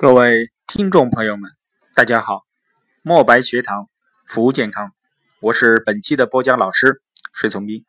[0.00, 1.50] 各位听众朋友们，
[1.94, 2.46] 大家好！
[3.02, 3.90] 墨白学堂
[4.26, 4.94] 服务健康，
[5.42, 7.02] 我是本期的播讲老师
[7.34, 7.84] 水从斌。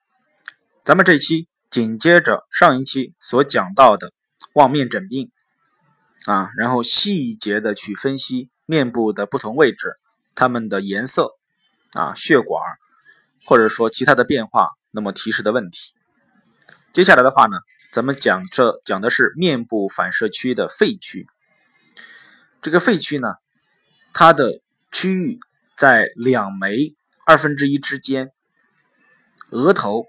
[0.84, 4.12] 咱们这期紧接着上一期所讲到的
[4.56, 5.32] 望面诊病
[6.26, 9.94] 啊，然后细节的去分析面部的不同位置，
[10.36, 11.38] 它们的颜色
[11.94, 12.62] 啊、血管
[13.46, 15.94] 或者说其他的变化，那么提示的问题。
[16.92, 17.60] 接下来的话呢，
[17.94, 21.26] 咱们讲这讲的是面部反射区的肺区。
[22.62, 23.28] 这个肺区呢，
[24.14, 24.62] 它的
[24.92, 25.40] 区域
[25.76, 28.32] 在两眉二分之一之间，
[29.50, 30.06] 额头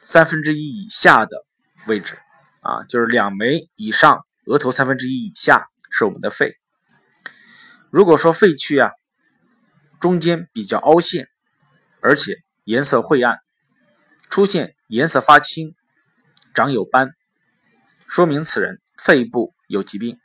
[0.00, 1.44] 三分之一以下的
[1.88, 2.16] 位置
[2.60, 6.56] 啊，就是两眉以上，额头三分之一以下是我们的肺。
[7.90, 8.92] 如果说肺区啊
[9.98, 11.28] 中间比较凹陷，
[12.00, 13.40] 而且颜色晦暗，
[14.30, 15.74] 出现颜色发青、
[16.54, 17.10] 长有斑，
[18.06, 20.20] 说明此人肺部有疾病，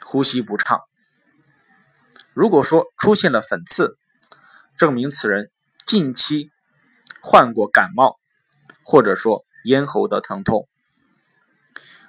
[0.00, 0.80] 呼吸不畅。
[2.32, 3.96] 如果说出现了粉刺，
[4.78, 5.50] 证明此人
[5.84, 6.50] 近期
[7.20, 8.20] 患过感冒，
[8.84, 10.68] 或者说咽喉的疼痛。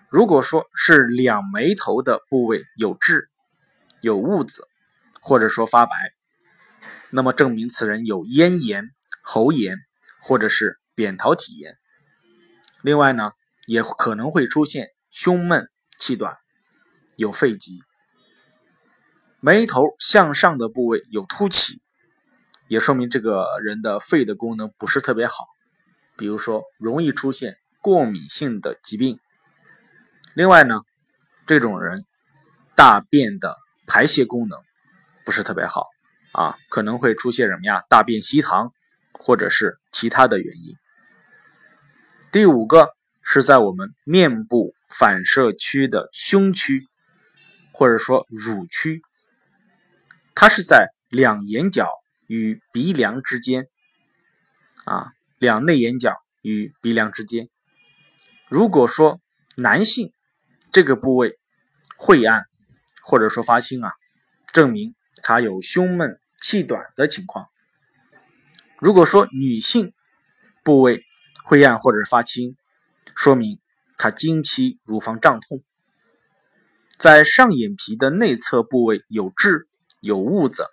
[0.10, 3.30] 如果说是两眉头的部位有痣、
[4.00, 4.68] 有痦子，
[5.22, 5.92] 或者说发白，
[7.10, 8.92] 那么证明此人有咽炎、
[9.24, 9.78] 喉炎，
[10.22, 11.76] 或者是扁桃体炎。
[12.84, 13.32] 另外呢，
[13.66, 15.68] 也可能会出现胸闷、
[15.98, 16.38] 气短，
[17.16, 17.80] 有肺疾。
[19.44, 21.82] 眉头向上的部位有凸起，
[22.68, 25.48] 也说明这个人的肺的功能不是特别好，
[26.16, 29.20] 比如说容易出现过敏性的疾病。
[30.36, 30.82] 另外呢，
[31.48, 32.06] 这种人
[32.76, 34.60] 大便的排泄功能
[35.26, 35.88] 不是特别好
[36.34, 37.82] 啊，可能会出现什么呀？
[37.90, 38.72] 大便稀溏，
[39.14, 40.76] 或者是其他的原因。
[42.32, 42.90] 第五个
[43.24, 46.88] 是在我们面部反射区的胸区，
[47.74, 49.02] 或者说乳区。
[50.34, 51.90] 它是在两眼角
[52.28, 53.68] 与鼻梁之间，
[54.86, 57.50] 啊，两内眼角与鼻梁之间。
[58.48, 59.20] 如果说
[59.56, 60.14] 男性
[60.72, 61.38] 这个部位
[61.98, 62.46] 晦暗
[63.04, 63.92] 或者说发青啊，
[64.54, 67.48] 证明他有胸闷气短的情况。
[68.80, 69.94] 如果说女性
[70.64, 71.04] 部位
[71.44, 72.56] 晦暗或者发青，
[73.16, 73.60] 说明
[73.98, 75.62] 她经期乳房胀痛。
[76.98, 79.68] 在上眼皮的内侧部位有痣。
[80.02, 80.66] 有痦子，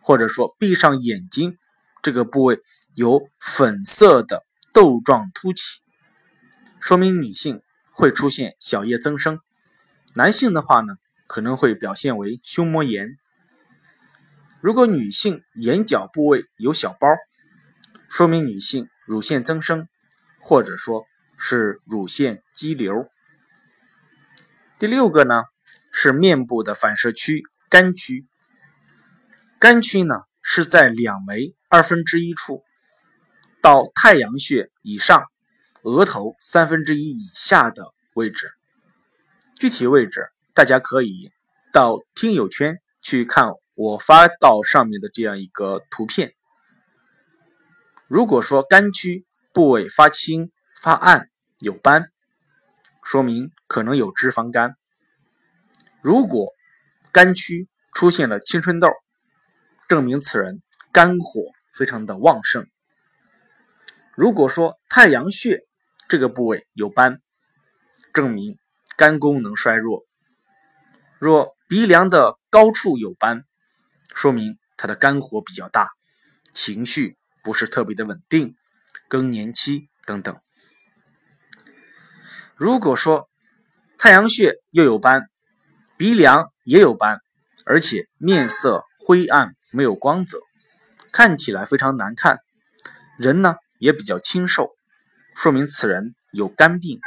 [0.00, 1.56] 或者说闭上眼睛
[2.02, 2.58] 这个部位
[2.94, 5.80] 有粉色的豆状凸起，
[6.80, 9.36] 说明女性会出现小叶增生；
[10.16, 10.94] 男性的话呢，
[11.26, 13.18] 可能会表现为胸膜炎。
[14.60, 17.06] 如果女性眼角部位有小包，
[18.08, 19.88] 说明女性乳腺增生，
[20.40, 21.04] 或者说
[21.36, 23.08] 是乳腺肌瘤。
[24.78, 25.44] 第六个呢，
[25.92, 27.42] 是面部的反射区。
[27.72, 28.26] 肝区，
[29.58, 32.62] 肝区呢是在两眉二分之一处
[33.62, 35.24] 到太阳穴以上，
[35.80, 38.50] 额头三分之一以下的位置。
[39.58, 41.32] 具体位置大家可以
[41.72, 46.34] 到听友圈去看我发到上面的这样一个图片。
[48.06, 50.52] 如果说肝区部位发青、
[50.82, 52.10] 发暗、有斑，
[53.02, 54.76] 说明可能有脂肪肝。
[56.02, 56.52] 如果
[57.12, 58.88] 肝区出现了青春痘，
[59.86, 60.62] 证明此人
[60.92, 61.42] 肝火
[61.74, 62.66] 非常的旺盛。
[64.14, 65.60] 如果说太阳穴
[66.08, 67.20] 这个部位有斑，
[68.14, 68.56] 证明
[68.96, 70.06] 肝功能衰弱。
[71.18, 73.44] 若鼻梁的高处有斑，
[74.14, 75.90] 说明他的肝火比较大，
[76.54, 78.56] 情绪不是特别的稳定，
[79.08, 80.34] 更年期等等。
[82.56, 83.28] 如果说
[83.98, 85.28] 太阳穴又有斑，
[85.98, 87.20] 鼻梁也有斑，
[87.64, 90.38] 而且面色灰暗，没有光泽，
[91.12, 92.38] 看起来非常难看。
[93.18, 94.70] 人呢也比较清瘦，
[95.34, 97.00] 说明此人有肝病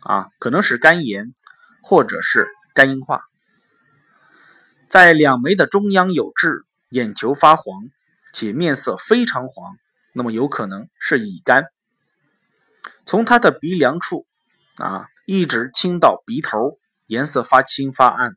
[0.00, 1.34] 啊，可能是肝炎
[1.82, 3.22] 或者是肝硬化。
[4.88, 7.84] 在两眉的中央有痣，眼球发黄，
[8.32, 9.76] 且面色非常黄，
[10.12, 11.64] 那么有可能是乙肝。
[13.04, 14.26] 从他的鼻梁处
[14.78, 16.78] 啊，一直清到鼻头。
[17.06, 18.34] 颜色发青发暗，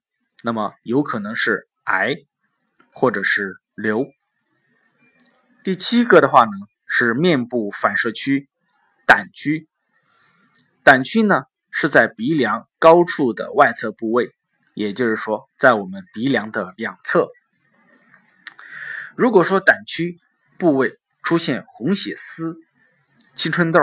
[0.47, 2.15] 那么有可能是癌
[2.93, 4.05] 或者是瘤。
[5.61, 6.51] 第七个的话呢，
[6.85, 8.47] 是面部反射区
[9.05, 9.67] 胆区。
[10.83, 14.31] 胆区呢是在鼻梁高处的外侧部位，
[14.73, 17.27] 也就是说在我们鼻梁的两侧。
[19.17, 20.17] 如果说胆区
[20.57, 22.55] 部位出现红血丝、
[23.35, 23.81] 青春痘，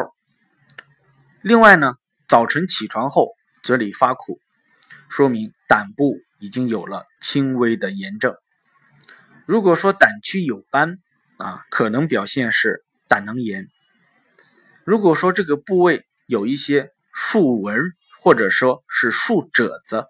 [1.43, 1.97] 另外呢
[2.27, 4.41] 早晨起床后嘴里发苦。
[5.09, 8.35] 说明胆部已经有了轻微的炎症。
[9.47, 10.99] 如果说胆区有斑
[11.39, 13.69] 啊，可能表现是胆囊炎。
[14.85, 20.07] 如果说这个部位有一些竖纹或者说是竖褶子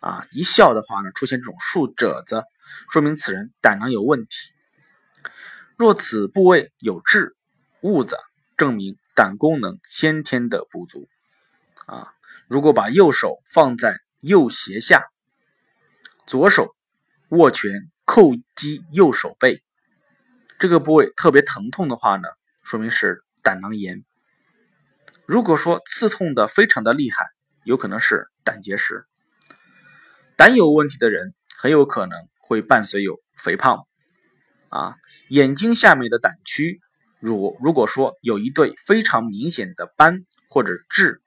[0.00, 2.44] 啊，一笑的话呢，出现这种竖褶子，
[2.90, 4.28] 说明此人胆囊有问题。
[5.76, 7.34] 若此部位有痣、
[7.80, 8.16] 痦子，
[8.56, 11.08] 证明胆功能先天的不足
[11.86, 12.12] 啊。
[12.52, 15.06] 如果把右手放在右胁下，
[16.26, 16.76] 左手
[17.30, 19.62] 握拳叩击右手背，
[20.58, 22.28] 这个部位特别疼痛的话呢，
[22.62, 24.04] 说明是胆囊炎。
[25.24, 27.24] 如果说刺痛的非常的厉害，
[27.64, 29.06] 有可能是胆结石。
[30.36, 33.86] 胆有问题的人，很有可能会伴随有肥胖。
[34.68, 34.96] 啊，
[35.30, 36.82] 眼睛下面的胆区，
[37.18, 41.21] 如如果说有一对非常明显的斑或者痣，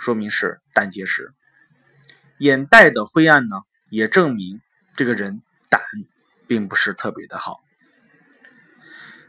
[0.00, 1.34] 说明是胆结石。
[2.38, 3.56] 眼袋的灰暗呢，
[3.90, 4.62] 也证明
[4.96, 5.82] 这个人胆
[6.46, 7.60] 并不是特别的好。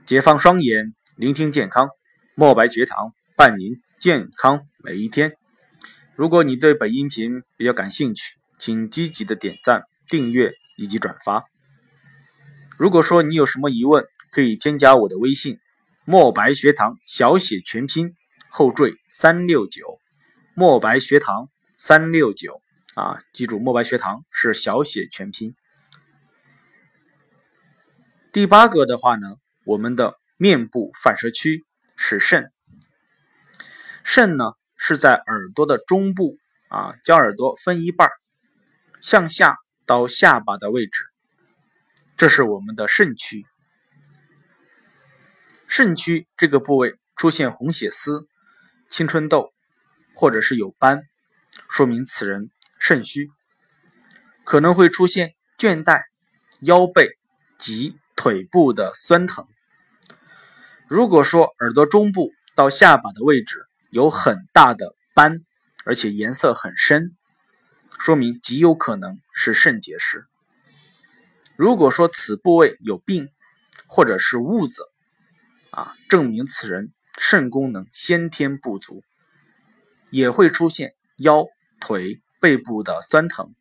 [0.05, 1.89] 解放双眼，聆听健康，
[2.35, 5.35] 墨白学堂伴您健康每一天。
[6.15, 11.43] 如果你对本音频比较感兴趣，请积极的点赞、订阅以及转发。
[12.77, 15.59] 如果说你有什么疑问，可以添加我的微信
[16.05, 18.15] “墨白学堂”小写全拼
[18.49, 19.99] 后缀三六九，
[20.53, 22.61] 墨白学堂三六九
[22.95, 25.55] 啊，记住墨白学堂是小写全拼。
[28.33, 31.65] 第八个的话呢，我们的面部反射区
[31.95, 32.51] 是肾，
[34.03, 36.35] 肾呢是在耳朵的中部
[36.69, 38.09] 啊，将耳朵分一半，
[39.01, 41.05] 向下到下巴的位置。
[42.17, 43.45] 这是我们的肾区，
[45.67, 48.27] 肾区这个部位出现红血丝、
[48.89, 49.53] 青春痘，
[50.13, 51.03] 或者是有斑，
[51.69, 52.49] 说明此人
[52.79, 53.29] 肾虚，
[54.43, 56.03] 可能会出现倦怠、
[56.61, 57.17] 腰背
[57.57, 59.47] 及腿部的酸疼。
[60.87, 65.39] 如果说耳朵中部到下巴的位置有很大的斑，
[65.85, 67.15] 而且颜色很深，
[67.97, 70.25] 说明极有可能是肾结石。
[71.55, 73.29] 如果说此部位有病，
[73.87, 74.83] 或者是痦子，
[75.69, 79.03] 啊，证明此人肾功能先天不足，
[80.11, 81.45] 也会出现腰、
[81.79, 83.55] 腿、背部的酸疼。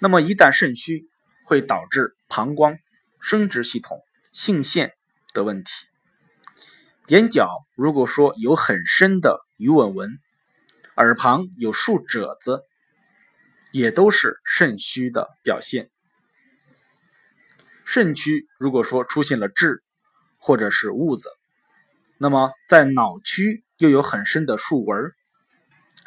[0.00, 1.08] 那么一旦肾虚，
[1.44, 2.76] 会导致膀胱、
[3.20, 4.00] 生殖系统、
[4.32, 4.92] 性腺
[5.32, 5.70] 的问题。
[7.08, 10.10] 眼角如果说有很深的鱼尾纹，
[10.96, 12.62] 耳旁有竖褶子，
[13.70, 15.90] 也都是肾虚的表现。
[17.84, 19.82] 肾区如果说出现了痣
[20.38, 21.28] 或者是痦子，
[22.18, 25.10] 那么在脑区又有很深的竖纹，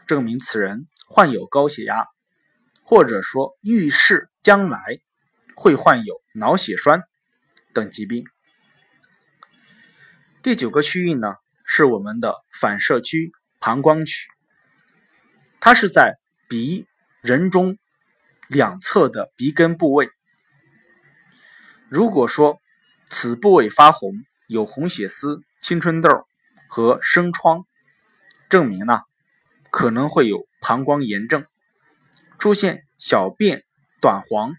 [0.08, 2.06] 证明此人患有高血压，
[2.84, 4.80] 或者说预示将来
[5.58, 7.04] 会患有脑血栓
[7.74, 8.24] 等疾病。
[10.42, 11.36] 第九个区域呢
[11.66, 14.30] 是我们的反射区膀胱区，
[15.60, 16.18] 它是在
[16.48, 16.88] 鼻
[17.20, 17.78] 人中
[18.48, 20.10] 两侧的鼻根部位。
[21.90, 22.62] 如果说
[23.10, 24.14] 此部位发红，
[24.48, 26.26] 有红血丝、青春痘
[26.68, 27.66] 和生疮，
[28.50, 29.02] 证明呢
[29.72, 31.46] 可能会有膀胱炎症，
[32.40, 33.64] 出现小便
[34.02, 34.56] 短黄、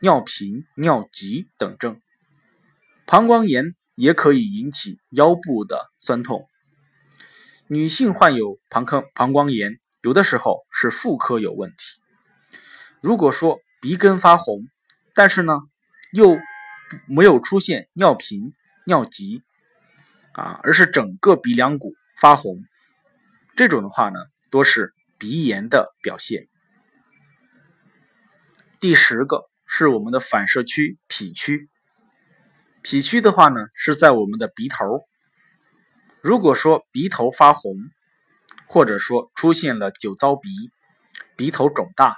[0.00, 2.00] 尿频、尿急等症。
[3.06, 6.48] 膀胱炎也可以引起腰部的酸痛。
[7.66, 11.76] 女性患有膀胱膀胱炎，有的时候是妇科有问题。
[13.00, 14.68] 如果说鼻根发红，
[15.14, 15.60] 但是呢。
[16.12, 16.38] 又
[17.06, 18.54] 没有出现尿频、
[18.86, 19.42] 尿急
[20.32, 22.56] 啊，而是整个鼻梁骨发红，
[23.56, 24.18] 这种的话呢，
[24.50, 26.48] 多是鼻炎的表现。
[28.80, 31.68] 第十个是我们的反射区脾区，
[32.82, 35.02] 脾区的话呢是在我们的鼻头。
[36.20, 37.74] 如果说鼻头发红，
[38.66, 40.48] 或者说出现了酒糟鼻、
[41.36, 42.16] 鼻头肿大，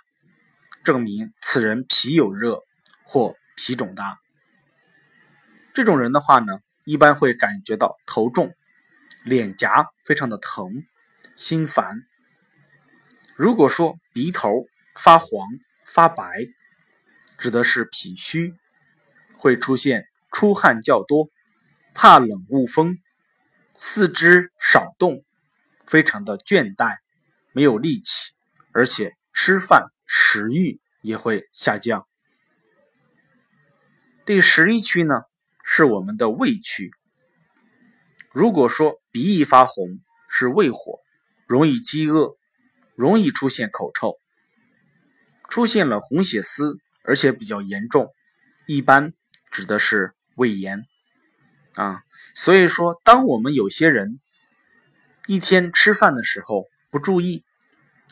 [0.85, 2.61] 证明此人脾有热
[3.05, 3.35] 或。
[3.63, 4.19] 脾肿大，
[5.75, 8.55] 这种人的话呢，一般会感觉到头重、
[9.25, 10.85] 脸颊非常的疼、
[11.37, 12.03] 心烦。
[13.37, 15.49] 如果说鼻头发黄、
[15.87, 16.25] 发白，
[17.39, 18.55] 指的是脾虚，
[19.35, 21.31] 会出现出汗较多、
[21.95, 22.99] 怕冷恶风、
[23.75, 25.25] 四肢少动、
[25.87, 26.99] 非常的倦怠、
[27.53, 28.33] 没有力气，
[28.73, 32.07] 而且吃饭食欲也会下降。
[34.27, 35.23] 第十一区呢，
[35.73, 36.91] 是我们的胃区。
[38.33, 40.99] 如果说鼻翼发红，是胃火，
[41.47, 42.37] 容易饥饿；
[42.97, 44.17] 容易出现口臭，
[45.49, 48.09] 出现了红血丝，而且比较严重，
[48.67, 49.13] 一般
[49.53, 50.83] 指的是胃炎
[51.77, 52.03] 啊。
[52.35, 54.19] 所以说，当我们有些人
[55.29, 57.45] 一天吃饭的时候不注意，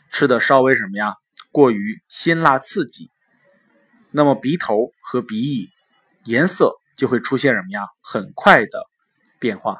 [0.09, 1.15] 吃的稍微什么呀，
[1.51, 3.11] 过于辛辣刺激，
[4.11, 5.69] 那么鼻头和鼻翼
[6.23, 8.85] 颜色就会出现什么呀，很快的
[9.39, 9.79] 变化。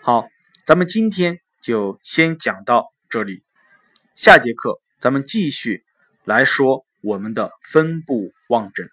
[0.00, 0.28] 好，
[0.64, 3.42] 咱们今天就先讲到这里，
[4.14, 5.84] 下节课咱们继续
[6.24, 8.88] 来说我们的分布望诊。